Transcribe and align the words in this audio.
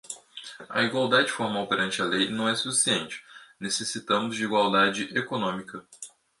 A 0.67 0.81
igualdade 0.81 1.31
formal 1.31 1.67
perante 1.67 2.01
a 2.01 2.05
lei 2.05 2.27
não 2.27 2.49
é 2.49 2.55
suficiente, 2.55 3.23
necessitamos 3.59 4.35
de 4.35 4.43
igualdade 4.45 5.15
econômica 5.15 5.85